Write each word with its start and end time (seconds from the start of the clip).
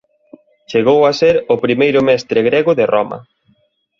Chegou 0.71 0.99
a 1.05 1.11
ser 1.21 1.35
o 1.53 1.55
primeiro 1.65 1.99
mestre 2.09 2.39
grego 2.49 2.71
de 2.79 2.85
Roma. 2.93 3.17